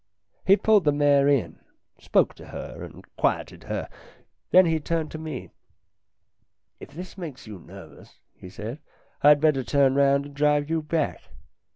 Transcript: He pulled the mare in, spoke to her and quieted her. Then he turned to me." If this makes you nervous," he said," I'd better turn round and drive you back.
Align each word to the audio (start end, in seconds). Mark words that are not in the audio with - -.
He 0.47 0.57
pulled 0.57 0.85
the 0.85 0.91
mare 0.91 1.27
in, 1.27 1.59
spoke 1.99 2.33
to 2.33 2.47
her 2.47 2.81
and 2.83 3.05
quieted 3.17 3.65
her. 3.65 3.87
Then 4.49 4.65
he 4.65 4.79
turned 4.79 5.11
to 5.11 5.19
me." 5.19 5.51
If 6.79 6.89
this 6.89 7.19
makes 7.19 7.45
you 7.45 7.59
nervous," 7.59 8.19
he 8.33 8.49
said," 8.49 8.79
I'd 9.21 9.39
better 9.39 9.63
turn 9.63 9.93
round 9.93 10.25
and 10.25 10.35
drive 10.35 10.71
you 10.71 10.81
back. 10.81 11.29